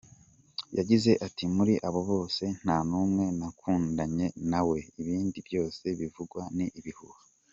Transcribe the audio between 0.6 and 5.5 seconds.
Yagize ati “muri aba bose ntanumwe nakundanye nawe ibindi